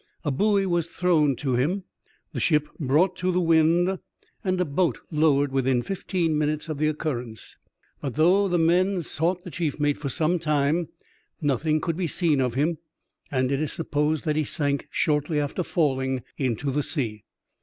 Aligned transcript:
A 0.25 0.31
buoy 0.31 0.65
was 0.65 0.87
thrown 0.89 1.35
to 1.35 1.53
him, 1.53 1.83
the 2.33 2.39
ship 2.39 2.67
brought 2.79 3.15
to 3.17 3.31
the 3.31 3.39
wind, 3.39 3.99
and 4.43 4.59
a 4.59 4.65
boat 4.65 4.97
lowered 5.11 5.51
within 5.51 5.83
fifteen 5.83 6.35
minutes 6.39 6.67
of 6.69 6.79
the 6.79 6.87
occurrence. 6.87 7.55
But 8.01 8.15
though 8.15 8.47
the 8.47 8.57
men 8.57 9.03
sought 9.03 9.43
the 9.43 9.51
chief 9.51 9.79
mate 9.79 9.99
for 9.99 10.09
some, 10.09 10.39
time, 10.39 10.87
nothing 11.39 11.79
could 11.79 11.97
be 11.97 12.07
seen 12.07 12.41
of 12.41 12.55
him, 12.55 12.79
and 13.29 13.51
it 13.51 13.61
is 13.61 13.73
supposed 13.73 14.25
that 14.25 14.35
he 14.37 14.43
sank 14.43 14.87
shortly 14.89 15.39
after 15.39 15.61
falling 15.61 16.23
into 16.35 16.71
the 16.71 16.81
sea. 16.81 17.23